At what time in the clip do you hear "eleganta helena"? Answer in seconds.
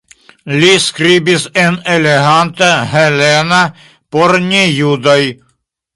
1.97-3.61